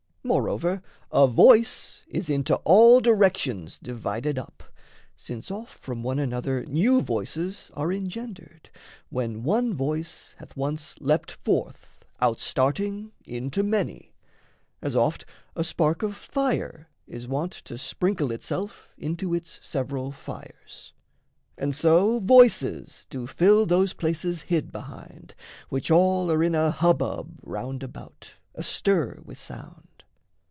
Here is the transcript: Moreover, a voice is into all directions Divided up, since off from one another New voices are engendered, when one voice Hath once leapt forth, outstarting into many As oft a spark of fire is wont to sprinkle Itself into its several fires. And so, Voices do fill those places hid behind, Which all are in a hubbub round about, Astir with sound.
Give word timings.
Moreover, 0.23 0.83
a 1.11 1.25
voice 1.25 2.03
is 2.07 2.29
into 2.29 2.55
all 2.57 3.01
directions 3.01 3.79
Divided 3.79 4.37
up, 4.37 4.61
since 5.17 5.49
off 5.49 5.71
from 5.71 6.03
one 6.03 6.19
another 6.19 6.63
New 6.67 7.01
voices 7.01 7.71
are 7.73 7.91
engendered, 7.91 8.69
when 9.09 9.41
one 9.41 9.73
voice 9.73 10.35
Hath 10.37 10.55
once 10.55 10.95
leapt 11.01 11.31
forth, 11.31 12.05
outstarting 12.21 13.09
into 13.25 13.63
many 13.63 14.13
As 14.79 14.95
oft 14.95 15.25
a 15.55 15.63
spark 15.63 16.03
of 16.03 16.15
fire 16.15 16.87
is 17.07 17.27
wont 17.27 17.53
to 17.53 17.75
sprinkle 17.75 18.31
Itself 18.31 18.89
into 18.99 19.33
its 19.33 19.59
several 19.63 20.11
fires. 20.11 20.93
And 21.57 21.75
so, 21.75 22.19
Voices 22.19 23.07
do 23.09 23.25
fill 23.25 23.65
those 23.65 23.93
places 23.95 24.43
hid 24.43 24.71
behind, 24.71 25.33
Which 25.69 25.89
all 25.89 26.31
are 26.31 26.43
in 26.43 26.53
a 26.53 26.69
hubbub 26.69 27.39
round 27.41 27.81
about, 27.81 28.33
Astir 28.53 29.19
with 29.25 29.39
sound. 29.39 29.87